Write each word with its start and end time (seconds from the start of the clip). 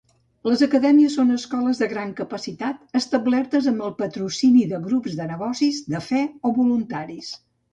Les 0.51 0.61
acadèmies 0.67 1.17
són 1.19 1.33
escoles 1.33 1.81
de 1.81 1.87
gran 1.91 2.13
capacitat 2.21 2.97
establertes 3.01 3.67
amb 3.73 3.85
el 3.89 3.93
patrocini 4.01 4.67
de 4.73 4.81
grups 4.89 5.19
de 5.21 5.31
negocis, 5.35 5.85
de 5.97 6.03
fe 6.11 6.25
o 6.51 6.57
voluntaris. 6.61 7.33